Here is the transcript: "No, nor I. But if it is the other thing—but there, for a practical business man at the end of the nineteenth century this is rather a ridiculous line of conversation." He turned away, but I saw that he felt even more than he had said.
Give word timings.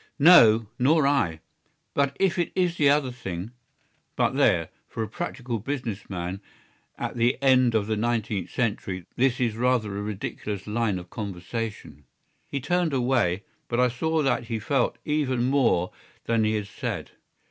"No, 0.17 0.65
nor 0.79 1.05
I. 1.05 1.41
But 1.93 2.17
if 2.19 2.39
it 2.39 2.51
is 2.55 2.75
the 2.77 2.89
other 2.89 3.11
thing—but 3.11 4.31
there, 4.33 4.69
for 4.87 5.03
a 5.03 5.07
practical 5.07 5.59
business 5.59 6.09
man 6.09 6.41
at 6.97 7.17
the 7.17 7.37
end 7.39 7.75
of 7.75 7.85
the 7.85 7.95
nineteenth 7.95 8.49
century 8.49 9.05
this 9.15 9.39
is 9.39 9.55
rather 9.55 9.95
a 9.95 10.01
ridiculous 10.01 10.65
line 10.65 10.97
of 10.97 11.11
conversation." 11.11 12.05
He 12.47 12.59
turned 12.59 12.93
away, 12.93 13.43
but 13.67 13.79
I 13.79 13.89
saw 13.89 14.23
that 14.23 14.45
he 14.45 14.57
felt 14.57 14.97
even 15.05 15.43
more 15.43 15.91
than 16.25 16.45
he 16.45 16.55
had 16.55 16.65
said. 16.65 17.11